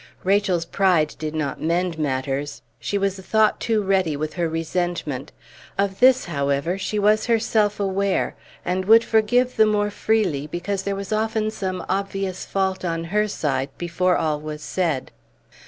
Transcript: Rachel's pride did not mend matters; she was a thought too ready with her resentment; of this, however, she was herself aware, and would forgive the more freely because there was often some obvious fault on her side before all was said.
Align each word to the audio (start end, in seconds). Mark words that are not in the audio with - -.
Rachel's 0.23 0.65
pride 0.65 1.13
did 1.19 1.35
not 1.35 1.61
mend 1.61 1.99
matters; 1.99 2.63
she 2.79 2.97
was 2.97 3.19
a 3.19 3.21
thought 3.21 3.59
too 3.59 3.83
ready 3.83 4.17
with 4.17 4.33
her 4.33 4.49
resentment; 4.49 5.31
of 5.77 5.99
this, 5.99 6.25
however, 6.25 6.75
she 6.79 6.97
was 6.97 7.27
herself 7.27 7.79
aware, 7.79 8.33
and 8.65 8.85
would 8.85 9.03
forgive 9.03 9.57
the 9.57 9.67
more 9.67 9.91
freely 9.91 10.47
because 10.47 10.81
there 10.81 10.95
was 10.95 11.13
often 11.13 11.51
some 11.51 11.85
obvious 11.87 12.45
fault 12.47 12.83
on 12.83 13.03
her 13.13 13.27
side 13.27 13.69
before 13.77 14.17
all 14.17 14.39
was 14.41 14.63
said. 14.63 15.11